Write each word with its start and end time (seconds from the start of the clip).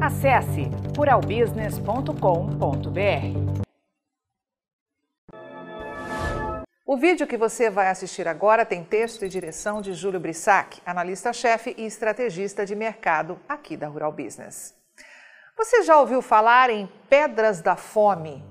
Acesse 0.00 0.70
ruralbusiness.com.br. 0.96 3.64
O 6.86 6.96
vídeo 6.96 7.26
que 7.26 7.36
você 7.36 7.68
vai 7.68 7.88
assistir 7.88 8.28
agora 8.28 8.64
tem 8.64 8.84
texto 8.84 9.24
e 9.24 9.28
direção 9.28 9.82
de 9.82 9.92
Júlio 9.92 10.20
Brissac, 10.20 10.80
analista-chefe 10.86 11.74
e 11.76 11.84
estrategista 11.84 12.64
de 12.64 12.76
mercado 12.76 13.40
aqui 13.48 13.76
da 13.76 13.88
Rural 13.88 14.12
Business. 14.12 14.72
Você 15.56 15.82
já 15.82 15.98
ouviu 15.98 16.22
falar 16.22 16.70
em 16.70 16.88
pedras 17.10 17.60
da 17.60 17.74
fome? 17.74 18.44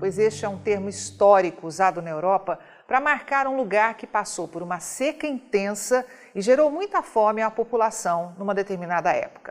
Pois 0.00 0.18
este 0.18 0.44
é 0.44 0.48
um 0.48 0.58
termo 0.58 0.88
histórico 0.88 1.64
usado 1.64 2.02
na 2.02 2.10
Europa 2.10 2.58
para 2.88 3.00
marcar 3.00 3.46
um 3.46 3.56
lugar 3.56 3.94
que 3.94 4.06
passou 4.06 4.48
por 4.48 4.64
uma 4.64 4.80
seca 4.80 5.28
intensa 5.28 6.04
e 6.34 6.42
gerou 6.42 6.72
muita 6.72 7.02
fome 7.02 7.40
à 7.40 7.48
população 7.50 8.34
numa 8.36 8.52
determinada 8.52 9.12
época. 9.12 9.41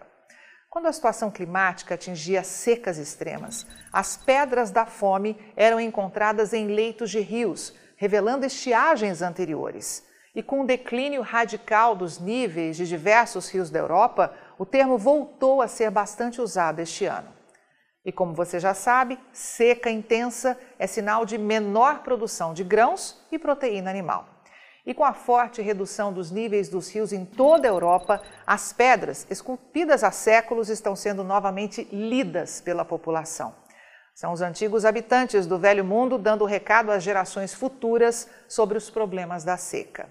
Quando 0.71 0.85
a 0.85 0.93
situação 0.93 1.29
climática 1.29 1.95
atingia 1.95 2.43
secas 2.43 2.97
extremas, 2.97 3.67
as 3.91 4.15
pedras 4.15 4.71
da 4.71 4.85
fome 4.85 5.37
eram 5.53 5.81
encontradas 5.81 6.53
em 6.53 6.67
leitos 6.67 7.11
de 7.11 7.19
rios, 7.19 7.73
revelando 7.97 8.45
estiagens 8.45 9.21
anteriores. 9.21 10.01
E 10.33 10.41
com 10.41 10.61
o 10.61 10.65
declínio 10.65 11.23
radical 11.23 11.93
dos 11.93 12.19
níveis 12.19 12.77
de 12.77 12.87
diversos 12.87 13.49
rios 13.49 13.69
da 13.69 13.79
Europa, 13.79 14.33
o 14.57 14.65
termo 14.65 14.97
voltou 14.97 15.61
a 15.61 15.67
ser 15.67 15.91
bastante 15.91 16.39
usado 16.39 16.79
este 16.79 17.03
ano. 17.03 17.27
E 18.05 18.11
como 18.13 18.33
você 18.33 18.57
já 18.57 18.73
sabe, 18.73 19.19
seca 19.33 19.91
intensa 19.91 20.57
é 20.79 20.87
sinal 20.87 21.25
de 21.25 21.37
menor 21.37 21.99
produção 21.99 22.53
de 22.53 22.63
grãos 22.63 23.21
e 23.29 23.37
proteína 23.37 23.89
animal. 23.89 24.25
E 24.85 24.93
com 24.93 25.03
a 25.03 25.13
forte 25.13 25.61
redução 25.61 26.11
dos 26.11 26.31
níveis 26.31 26.67
dos 26.67 26.89
rios 26.89 27.13
em 27.13 27.23
toda 27.23 27.67
a 27.67 27.71
Europa, 27.71 28.21
as 28.47 28.73
pedras, 28.73 29.27
esculpidas 29.29 30.03
há 30.03 30.11
séculos, 30.11 30.69
estão 30.69 30.95
sendo 30.95 31.23
novamente 31.23 31.87
lidas 31.91 32.61
pela 32.61 32.83
população. 32.83 33.55
São 34.15 34.33
os 34.33 34.41
antigos 34.41 34.83
habitantes 34.83 35.45
do 35.45 35.57
Velho 35.57 35.85
Mundo 35.85 36.17
dando 36.17 36.45
recado 36.45 36.91
às 36.91 37.03
gerações 37.03 37.53
futuras 37.53 38.27
sobre 38.47 38.77
os 38.77 38.89
problemas 38.89 39.43
da 39.43 39.55
seca. 39.55 40.09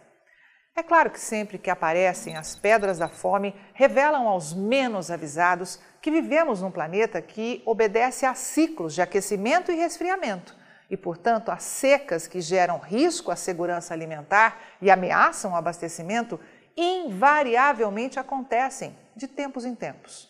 É 0.76 0.82
claro 0.82 1.10
que 1.10 1.20
sempre 1.20 1.58
que 1.58 1.68
aparecem 1.68 2.36
as 2.36 2.54
pedras 2.54 2.96
da 2.96 3.08
fome, 3.08 3.54
revelam 3.74 4.28
aos 4.28 4.54
menos 4.54 5.10
avisados 5.10 5.80
que 6.00 6.12
vivemos 6.12 6.62
num 6.62 6.70
planeta 6.70 7.20
que 7.20 7.60
obedece 7.66 8.24
a 8.24 8.34
ciclos 8.34 8.94
de 8.94 9.02
aquecimento 9.02 9.72
e 9.72 9.74
resfriamento 9.74 10.59
e, 10.90 10.96
portanto, 10.96 11.50
as 11.50 11.62
secas 11.62 12.26
que 12.26 12.40
geram 12.40 12.78
risco 12.78 13.30
à 13.30 13.36
segurança 13.36 13.94
alimentar 13.94 14.58
e 14.82 14.90
ameaçam 14.90 15.52
o 15.52 15.56
abastecimento 15.56 16.38
invariavelmente 16.76 18.18
acontecem 18.18 18.98
de 19.14 19.28
tempos 19.28 19.64
em 19.64 19.74
tempos. 19.74 20.28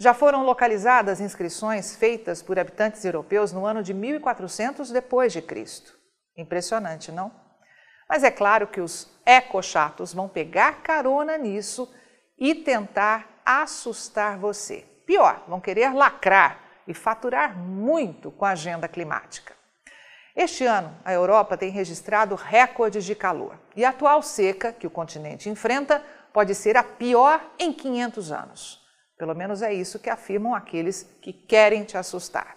Já 0.00 0.12
foram 0.12 0.42
localizadas 0.42 1.20
inscrições 1.20 1.94
feitas 1.94 2.42
por 2.42 2.58
habitantes 2.58 3.04
europeus 3.04 3.52
no 3.52 3.64
ano 3.64 3.82
de 3.82 3.94
1400 3.94 4.90
depois 4.90 5.32
de 5.32 5.40
Cristo. 5.40 5.96
Impressionante, 6.36 7.12
não? 7.12 7.32
Mas 8.08 8.24
é 8.24 8.30
claro 8.30 8.66
que 8.66 8.80
os 8.80 9.08
ecochatos 9.24 10.12
vão 10.12 10.28
pegar 10.28 10.82
carona 10.82 11.38
nisso 11.38 11.92
e 12.36 12.54
tentar 12.54 13.40
assustar 13.46 14.36
você. 14.38 14.84
Pior, 15.06 15.44
vão 15.46 15.60
querer 15.60 15.94
lacrar 15.94 16.60
e 16.88 16.92
faturar 16.92 17.56
muito 17.56 18.32
com 18.32 18.44
a 18.44 18.50
agenda 18.50 18.88
climática. 18.88 19.54
Este 20.36 20.66
ano, 20.66 20.92
a 21.04 21.12
Europa 21.12 21.56
tem 21.56 21.70
registrado 21.70 22.34
recordes 22.34 23.04
de 23.04 23.14
calor 23.14 23.56
e 23.76 23.84
a 23.84 23.90
atual 23.90 24.20
seca 24.20 24.72
que 24.72 24.86
o 24.86 24.90
continente 24.90 25.48
enfrenta 25.48 26.02
pode 26.32 26.56
ser 26.56 26.76
a 26.76 26.82
pior 26.82 27.40
em 27.56 27.72
500 27.72 28.32
anos. 28.32 28.84
Pelo 29.16 29.32
menos 29.32 29.62
é 29.62 29.72
isso 29.72 30.00
que 30.00 30.10
afirmam 30.10 30.52
aqueles 30.52 31.08
que 31.22 31.32
querem 31.32 31.84
te 31.84 31.96
assustar. 31.96 32.56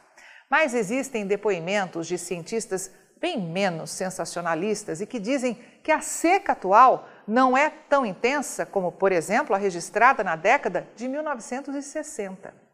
Mas 0.50 0.74
existem 0.74 1.28
depoimentos 1.28 2.08
de 2.08 2.18
cientistas 2.18 2.92
bem 3.22 3.40
menos 3.40 3.92
sensacionalistas 3.92 5.00
e 5.00 5.06
que 5.06 5.20
dizem 5.20 5.54
que 5.84 5.92
a 5.92 6.02
seca 6.02 6.54
atual 6.54 7.08
não 7.28 7.56
é 7.56 7.70
tão 7.70 8.04
intensa 8.04 8.66
como, 8.66 8.92
por 8.92 9.12
exemplo, 9.12 9.56
a 9.56 9.60
registrada 9.60 10.24
na 10.24 10.36
década 10.36 10.88
de 10.96 11.08
1960. 11.08 12.67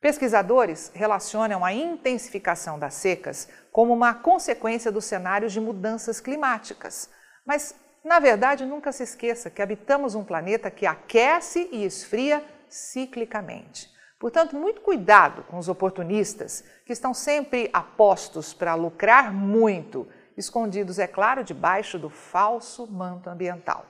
Pesquisadores 0.00 0.90
relacionam 0.94 1.62
a 1.62 1.74
intensificação 1.74 2.78
das 2.78 2.94
secas 2.94 3.48
como 3.70 3.92
uma 3.92 4.14
consequência 4.14 4.90
dos 4.90 5.04
cenários 5.04 5.52
de 5.52 5.60
mudanças 5.60 6.20
climáticas. 6.20 7.10
Mas, 7.44 7.74
na 8.02 8.18
verdade, 8.18 8.64
nunca 8.64 8.92
se 8.92 9.02
esqueça 9.02 9.50
que 9.50 9.60
habitamos 9.60 10.14
um 10.14 10.24
planeta 10.24 10.70
que 10.70 10.86
aquece 10.86 11.68
e 11.70 11.84
esfria 11.84 12.42
ciclicamente. 12.66 13.90
Portanto, 14.18 14.56
muito 14.56 14.80
cuidado 14.80 15.42
com 15.44 15.58
os 15.58 15.68
oportunistas 15.68 16.64
que 16.86 16.92
estão 16.94 17.12
sempre 17.12 17.68
apostos 17.70 18.54
para 18.54 18.74
lucrar 18.74 19.30
muito, 19.32 20.08
escondidos, 20.34 20.98
é 20.98 21.06
claro, 21.06 21.44
debaixo 21.44 21.98
do 21.98 22.08
falso 22.08 22.86
manto 22.86 23.28
ambiental. 23.28 23.84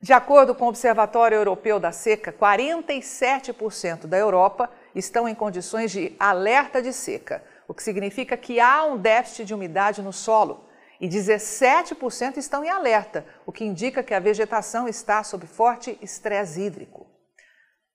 De 0.00 0.12
acordo 0.12 0.54
com 0.54 0.66
o 0.66 0.68
Observatório 0.68 1.36
Europeu 1.36 1.80
da 1.80 1.90
Seca, 1.90 2.32
47% 2.32 4.06
da 4.06 4.16
Europa 4.16 4.70
estão 4.94 5.26
em 5.26 5.34
condições 5.34 5.90
de 5.90 6.14
alerta 6.18 6.82
de 6.82 6.92
seca, 6.92 7.42
o 7.66 7.74
que 7.74 7.82
significa 7.82 8.36
que 8.36 8.60
há 8.60 8.84
um 8.84 8.98
déficit 8.98 9.46
de 9.46 9.54
umidade 9.54 10.02
no 10.02 10.12
solo, 10.12 10.66
e 11.00 11.08
17% 11.08 12.36
estão 12.36 12.64
em 12.64 12.68
alerta, 12.68 13.26
o 13.44 13.52
que 13.52 13.64
indica 13.64 14.02
que 14.02 14.14
a 14.14 14.20
vegetação 14.20 14.86
está 14.86 15.22
sob 15.24 15.46
forte 15.46 15.98
estresse 16.02 16.60
hídrico. 16.60 17.06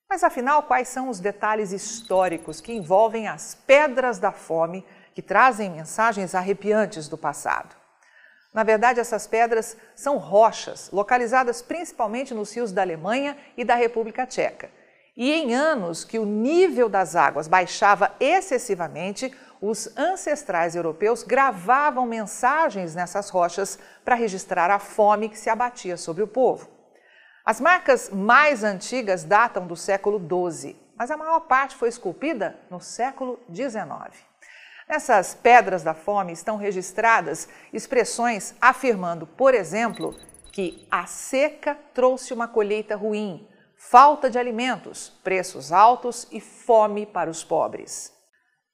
Mas 0.09 0.23
afinal, 0.23 0.63
quais 0.63 0.87
são 0.87 1.07
os 1.07 1.19
detalhes 1.19 1.71
históricos 1.71 2.59
que 2.59 2.73
envolvem 2.73 3.27
as 3.27 3.55
pedras 3.55 4.19
da 4.19 4.31
fome 4.31 4.85
que 5.13 5.21
trazem 5.21 5.69
mensagens 5.69 6.35
arrepiantes 6.35 7.07
do 7.07 7.17
passado? 7.17 7.80
Na 8.53 8.63
verdade, 8.63 8.99
essas 8.99 9.25
pedras 9.27 9.77
são 9.95 10.17
rochas, 10.17 10.89
localizadas 10.91 11.61
principalmente 11.61 12.33
nos 12.33 12.53
rios 12.53 12.71
da 12.71 12.81
Alemanha 12.81 13.37
e 13.55 13.63
da 13.63 13.75
República 13.75 14.25
Tcheca. 14.25 14.69
E 15.15 15.31
em 15.31 15.53
anos 15.53 16.03
que 16.03 16.19
o 16.19 16.25
nível 16.25 16.89
das 16.89 17.15
águas 17.15 17.47
baixava 17.47 18.13
excessivamente, 18.19 19.33
os 19.61 19.95
ancestrais 19.97 20.75
europeus 20.75 21.23
gravavam 21.23 22.05
mensagens 22.05 22.95
nessas 22.95 23.29
rochas 23.29 23.77
para 24.03 24.15
registrar 24.15 24.69
a 24.69 24.79
fome 24.79 25.29
que 25.29 25.37
se 25.37 25.49
abatia 25.49 25.95
sobre 25.95 26.23
o 26.23 26.27
povo. 26.27 26.69
As 27.45 27.61
marcas 27.61 28.09
mais 28.09 28.63
antigas 28.63 29.23
datam 29.23 29.65
do 29.65 29.75
século 29.75 30.19
XII, 30.19 30.75
mas 30.95 31.09
a 31.09 31.17
maior 31.17 31.41
parte 31.41 31.75
foi 31.75 31.89
esculpida 31.89 32.55
no 32.69 32.79
século 32.79 33.39
XIX. 33.53 34.30
Nessas 34.87 35.33
pedras 35.33 35.83
da 35.83 35.93
fome 35.93 36.33
estão 36.33 36.57
registradas 36.57 37.47
expressões 37.71 38.53
afirmando, 38.59 39.25
por 39.25 39.53
exemplo, 39.53 40.15
que 40.51 40.87
a 40.91 41.05
seca 41.05 41.77
trouxe 41.93 42.33
uma 42.33 42.47
colheita 42.47 42.95
ruim, 42.95 43.47
falta 43.77 44.29
de 44.29 44.37
alimentos, 44.37 45.09
preços 45.23 45.71
altos 45.71 46.27
e 46.31 46.41
fome 46.41 47.05
para 47.05 47.29
os 47.29 47.43
pobres. 47.43 48.11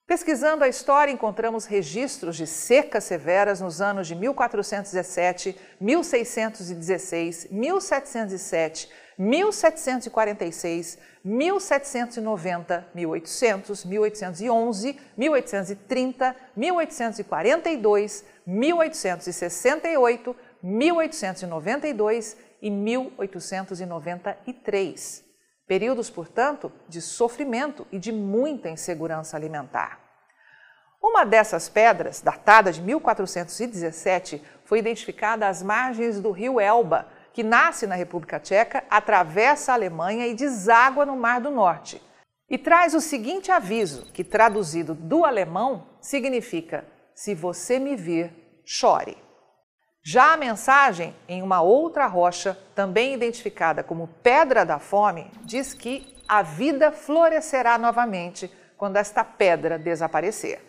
Pesquisando 0.07 0.63
a 0.63 0.69
história, 0.69 1.11
encontramos 1.11 1.65
registros 1.65 2.37
de 2.37 2.47
secas 2.47 3.03
severas 3.03 3.59
nos 3.59 3.81
anos 3.81 4.07
de 4.07 4.15
1417, 4.15 5.57
1616, 5.81 7.49
1707, 7.51 8.89
1746, 9.17 10.99
1790, 11.23 12.87
1800, 12.93 13.83
1811, 13.83 14.99
1830, 15.17 16.35
1842, 16.55 18.23
1868, 18.45 20.35
1892 20.61 22.37
e 22.61 22.69
1893. 22.69 25.25
Períodos, 25.67 26.09
portanto, 26.09 26.71
de 26.87 27.01
sofrimento 27.01 27.85
e 27.91 27.99
de 27.99 28.11
muita 28.11 28.69
insegurança 28.69 29.35
alimentar. 29.35 29.99
Uma 31.01 31.25
dessas 31.25 31.69
pedras, 31.69 32.21
datada 32.21 32.71
de 32.71 32.81
1417, 32.81 34.41
foi 34.63 34.79
identificada 34.79 35.47
às 35.47 35.61
margens 35.61 36.19
do 36.19 36.31
rio 36.31 36.59
Elba, 36.59 37.07
que 37.37 37.43
nasce 37.43 37.85
na 37.85 37.93
República 37.93 38.39
Tcheca, 38.39 38.83
atravessa 38.89 39.71
a 39.71 39.75
Alemanha 39.75 40.25
e 40.25 40.33
deságua 40.33 41.05
no 41.05 41.15
Mar 41.15 41.39
do 41.39 41.51
Norte. 41.51 42.01
E 42.49 42.57
traz 42.57 42.95
o 42.95 42.99
seguinte 42.99 43.51
aviso, 43.51 44.11
que 44.11 44.23
traduzido 44.23 44.95
do 44.95 45.23
alemão 45.23 45.87
significa: 46.01 46.83
se 47.13 47.35
você 47.35 47.77
me 47.77 47.95
vir, 47.95 48.33
chore. 48.65 49.15
Já 50.03 50.33
a 50.33 50.37
mensagem, 50.37 51.15
em 51.29 51.43
uma 51.43 51.61
outra 51.61 52.07
rocha, 52.07 52.57
também 52.73 53.13
identificada 53.13 53.83
como 53.83 54.09
Pedra 54.23 54.65
da 54.65 54.79
Fome, 54.79 55.29
diz 55.43 55.75
que 55.75 56.17
a 56.27 56.41
vida 56.41 56.91
florescerá 56.91 57.77
novamente 57.77 58.51
quando 58.75 58.97
esta 58.97 59.23
pedra 59.23 59.77
desaparecer. 59.77 60.59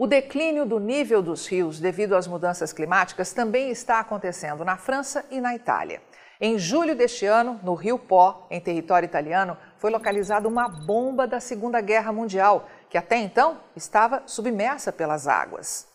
O 0.00 0.06
declínio 0.06 0.64
do 0.64 0.78
nível 0.78 1.20
dos 1.20 1.48
rios 1.48 1.80
devido 1.80 2.14
às 2.14 2.28
mudanças 2.28 2.72
climáticas 2.72 3.32
também 3.32 3.68
está 3.68 3.98
acontecendo 3.98 4.64
na 4.64 4.76
França 4.76 5.24
e 5.28 5.40
na 5.40 5.56
Itália. 5.56 6.00
Em 6.40 6.56
julho 6.56 6.94
deste 6.94 7.26
ano, 7.26 7.58
no 7.64 7.74
Rio 7.74 7.98
Pó, 7.98 8.46
em 8.48 8.60
território 8.60 9.06
italiano, 9.06 9.56
foi 9.76 9.90
localizada 9.90 10.46
uma 10.46 10.68
bomba 10.68 11.26
da 11.26 11.40
Segunda 11.40 11.80
Guerra 11.80 12.12
Mundial, 12.12 12.68
que 12.88 12.96
até 12.96 13.16
então 13.16 13.58
estava 13.74 14.22
submersa 14.24 14.92
pelas 14.92 15.26
águas. 15.26 15.88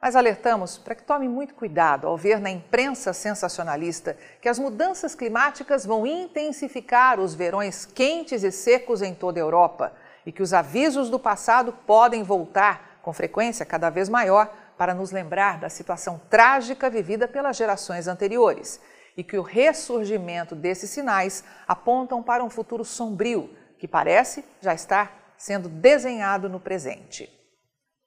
Mas 0.00 0.16
alertamos 0.16 0.78
para 0.78 0.94
que 0.94 1.02
tome 1.02 1.28
muito 1.28 1.54
cuidado 1.54 2.06
ao 2.06 2.16
ver 2.16 2.40
na 2.40 2.48
imprensa 2.48 3.12
sensacionalista 3.12 4.16
que 4.40 4.48
as 4.48 4.58
mudanças 4.58 5.14
climáticas 5.14 5.84
vão 5.84 6.06
intensificar 6.06 7.20
os 7.20 7.34
verões 7.34 7.84
quentes 7.84 8.42
e 8.42 8.50
secos 8.50 9.02
em 9.02 9.14
toda 9.14 9.38
a 9.38 9.42
Europa 9.42 9.92
e 10.24 10.32
que 10.32 10.42
os 10.42 10.54
avisos 10.54 11.10
do 11.10 11.18
passado 11.18 11.74
podem 11.86 12.22
voltar 12.22 12.93
com 13.04 13.12
frequência 13.12 13.66
cada 13.66 13.90
vez 13.90 14.08
maior 14.08 14.50
para 14.78 14.94
nos 14.94 15.12
lembrar 15.12 15.60
da 15.60 15.68
situação 15.68 16.20
trágica 16.30 16.88
vivida 16.88 17.28
pelas 17.28 17.56
gerações 17.56 18.08
anteriores 18.08 18.80
e 19.14 19.22
que 19.22 19.36
o 19.36 19.42
ressurgimento 19.42 20.56
desses 20.56 20.88
sinais 20.88 21.44
apontam 21.68 22.22
para 22.22 22.42
um 22.42 22.48
futuro 22.48 22.82
sombrio 22.82 23.50
que 23.78 23.86
parece 23.86 24.42
já 24.62 24.72
estar 24.72 25.34
sendo 25.36 25.68
desenhado 25.68 26.48
no 26.48 26.58
presente. 26.58 27.30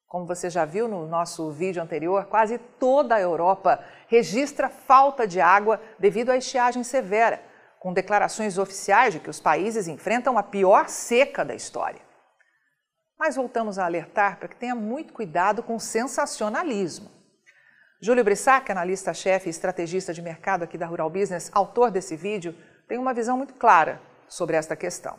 Como 0.08 0.26
você 0.26 0.50
já 0.50 0.66
viu 0.66 0.88
no 0.88 1.06
nosso 1.06 1.52
vídeo 1.52 1.84
anterior, 1.84 2.26
quase 2.26 2.58
toda 2.58 3.14
a 3.14 3.22
Europa 3.22 3.84
registra 4.08 4.68
falta 4.68 5.28
de 5.28 5.40
água 5.40 5.80
devido 6.00 6.32
à 6.32 6.38
estiagem 6.38 6.84
severa, 6.84 7.42
com 7.80 7.94
declarações 7.94 8.58
oficiais 8.58 9.14
de 9.14 9.20
que 9.20 9.30
os 9.30 9.40
países 9.40 9.88
enfrentam 9.88 10.38
a 10.38 10.44
pior 10.44 10.88
seca 10.90 11.46
da 11.46 11.54
história. 11.54 12.07
Mas 13.20 13.36
voltamos 13.36 13.80
a 13.80 13.86
alertar 13.86 14.38
para 14.38 14.48
que 14.48 14.56
tenha 14.56 14.76
muito 14.76 15.12
cuidado 15.12 15.64
com 15.64 15.76
o 15.76 15.80
sensacionalismo. 15.80 17.10
Júlio 18.00 18.24
Brissac, 18.24 18.72
analista-chefe 18.72 19.48
e 19.48 19.50
estrategista 19.50 20.14
de 20.14 20.22
mercado 20.22 20.64
aqui 20.64 20.78
da 20.78 20.86
Rural 20.86 21.10
Business, 21.10 21.50
autor 21.52 21.90
desse 21.90 22.16
vídeo, 22.16 22.56
tem 22.88 23.00
uma 23.00 23.14
visão 23.14 23.36
muito 23.36 23.56
clara 23.56 24.00
sobre 24.28 24.56
esta 24.56 24.76
questão. 24.76 25.18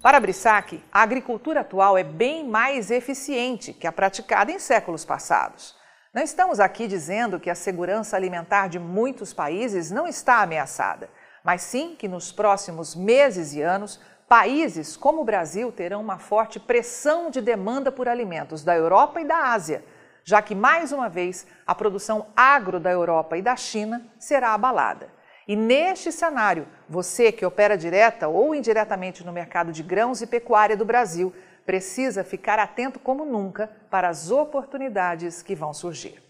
Para 0.00 0.20
Brissac, 0.20 0.80
a 0.92 1.02
agricultura 1.02 1.60
atual 1.60 1.98
é 1.98 2.04
bem 2.04 2.46
mais 2.46 2.90
eficiente 2.90 3.72
que 3.72 3.86
a 3.86 3.92
praticada 3.92 4.52
em 4.52 4.60
séculos 4.60 5.04
passados. 5.04 5.74
Não 6.12 6.22
estamos 6.22 6.60
aqui 6.60 6.86
dizendo 6.86 7.40
que 7.40 7.50
a 7.50 7.54
segurança 7.56 8.14
alimentar 8.14 8.68
de 8.68 8.78
muitos 8.78 9.34
países 9.34 9.90
não 9.90 10.06
está 10.06 10.40
ameaçada, 10.40 11.10
mas 11.42 11.62
sim 11.62 11.96
que 11.96 12.06
nos 12.06 12.30
próximos 12.30 12.94
meses 12.94 13.54
e 13.54 13.60
anos, 13.60 14.00
países 14.28 14.96
como 14.96 15.22
o 15.22 15.24
Brasil 15.24 15.70
terão 15.70 16.00
uma 16.00 16.18
forte 16.18 16.58
pressão 16.58 17.30
de 17.30 17.40
demanda 17.40 17.92
por 17.92 18.08
alimentos 18.08 18.64
da 18.64 18.74
Europa 18.74 19.20
e 19.20 19.24
da 19.24 19.52
Ásia, 19.52 19.84
já 20.24 20.40
que, 20.40 20.54
mais 20.54 20.92
uma 20.92 21.08
vez, 21.08 21.46
a 21.66 21.74
produção 21.74 22.26
agro 22.34 22.80
da 22.80 22.90
Europa 22.90 23.36
e 23.36 23.42
da 23.42 23.56
China 23.56 24.06
será 24.18 24.54
abalada. 24.54 25.08
E 25.46 25.54
neste 25.54 26.10
cenário, 26.10 26.66
você 26.88 27.30
que 27.30 27.44
opera 27.44 27.76
direta 27.76 28.28
ou 28.28 28.54
indiretamente 28.54 29.24
no 29.24 29.32
mercado 29.32 29.72
de 29.72 29.82
grãos 29.82 30.22
e 30.22 30.26
pecuária 30.26 30.76
do 30.76 30.84
Brasil 30.86 31.34
precisa 31.66 32.24
ficar 32.24 32.58
atento 32.58 32.98
como 32.98 33.24
nunca 33.26 33.70
para 33.90 34.08
as 34.08 34.30
oportunidades 34.30 35.42
que 35.42 35.54
vão 35.54 35.74
surgir. 35.74 36.22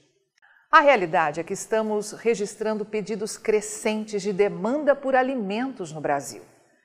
A 0.70 0.80
realidade 0.80 1.38
é 1.38 1.44
que 1.44 1.52
estamos 1.52 2.10
registrando 2.10 2.84
pedidos 2.84 3.38
crescentes 3.38 4.22
de 4.22 4.32
demanda 4.32 4.96
por 4.96 5.14
alimentos 5.14 5.92
no 5.92 6.00
Brasil. 6.00 6.42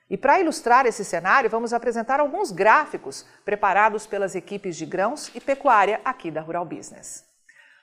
E 0.10 0.18
para 0.18 0.40
ilustrar 0.40 0.86
esse 0.88 1.06
cenário, 1.06 1.50
vamos 1.50 1.72
apresentar 1.72 2.20
alguns 2.20 2.52
gráficos 2.52 3.26
preparados 3.46 4.08
pelas 4.08 4.34
equipes 4.34 4.76
de 4.76 4.86
grãos 4.86 5.30
e 5.36 5.40
pecuária 5.40 6.02
aqui 6.04 6.32
da 6.32 6.42
Rural 6.42 6.66
Business. 6.66 7.24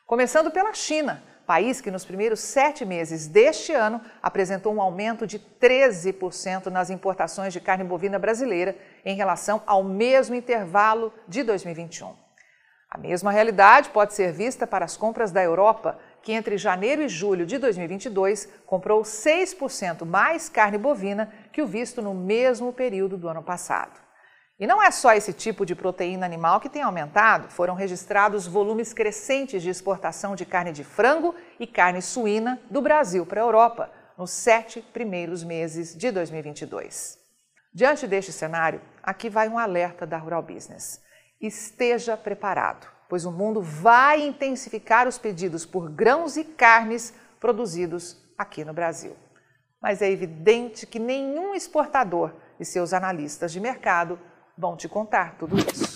Começando 0.04 0.50
pela 0.50 0.74
China, 0.74 1.22
país 1.46 1.80
que 1.80 1.90
nos 1.90 2.04
primeiros 2.04 2.40
sete 2.40 2.84
meses 2.84 3.28
deste 3.28 3.72
ano 3.72 4.00
apresentou 4.20 4.74
um 4.74 4.80
aumento 4.80 5.24
de 5.24 5.38
13% 5.38 6.66
nas 6.66 6.90
importações 6.90 7.52
de 7.52 7.60
carne 7.60 7.84
bovina 7.84 8.18
brasileira 8.18 8.76
em 9.04 9.14
relação 9.14 9.62
ao 9.64 9.84
mesmo 9.84 10.34
intervalo 10.34 11.14
de 11.28 11.44
2021. 11.44 12.12
A 12.90 12.98
mesma 12.98 13.30
realidade 13.30 13.90
pode 13.90 14.14
ser 14.14 14.32
vista 14.32 14.66
para 14.66 14.84
as 14.84 14.96
compras 14.96 15.30
da 15.30 15.42
Europa, 15.42 15.98
que 16.26 16.32
entre 16.32 16.58
janeiro 16.58 17.02
e 17.02 17.08
julho 17.08 17.46
de 17.46 17.56
2022 17.56 18.48
comprou 18.66 19.02
6% 19.02 20.04
mais 20.04 20.48
carne 20.48 20.76
bovina 20.76 21.32
que 21.52 21.62
o 21.62 21.66
visto 21.68 22.02
no 22.02 22.12
mesmo 22.12 22.72
período 22.72 23.16
do 23.16 23.28
ano 23.28 23.44
passado. 23.44 24.00
E 24.58 24.66
não 24.66 24.82
é 24.82 24.90
só 24.90 25.12
esse 25.12 25.32
tipo 25.32 25.64
de 25.64 25.76
proteína 25.76 26.26
animal 26.26 26.58
que 26.58 26.68
tem 26.68 26.82
aumentado, 26.82 27.48
foram 27.48 27.76
registrados 27.76 28.44
volumes 28.44 28.92
crescentes 28.92 29.62
de 29.62 29.70
exportação 29.70 30.34
de 30.34 30.44
carne 30.44 30.72
de 30.72 30.82
frango 30.82 31.32
e 31.60 31.66
carne 31.66 32.02
suína 32.02 32.60
do 32.68 32.82
Brasil 32.82 33.24
para 33.24 33.40
a 33.40 33.44
Europa 33.44 33.88
nos 34.18 34.32
sete 34.32 34.82
primeiros 34.82 35.44
meses 35.44 35.96
de 35.96 36.10
2022. 36.10 37.20
Diante 37.72 38.04
deste 38.04 38.32
cenário, 38.32 38.80
aqui 39.00 39.30
vai 39.30 39.48
um 39.48 39.60
alerta 39.60 40.04
da 40.04 40.18
Rural 40.18 40.42
Business. 40.42 41.00
Esteja 41.40 42.16
preparado, 42.16 42.95
pois 43.08 43.24
o 43.24 43.30
mundo 43.30 43.62
vai 43.62 44.26
intensificar 44.26 45.06
os 45.06 45.18
pedidos 45.18 45.64
por 45.64 45.88
grãos 45.88 46.36
e 46.36 46.44
carnes 46.44 47.14
produzidos 47.38 48.16
aqui 48.36 48.64
no 48.64 48.72
Brasil. 48.72 49.16
Mas 49.80 50.02
é 50.02 50.10
evidente 50.10 50.86
que 50.86 50.98
nenhum 50.98 51.54
exportador 51.54 52.32
e 52.58 52.64
seus 52.64 52.92
analistas 52.92 53.52
de 53.52 53.60
mercado 53.60 54.18
vão 54.56 54.76
te 54.76 54.88
contar 54.88 55.36
tudo 55.38 55.56
isso. 55.58 55.95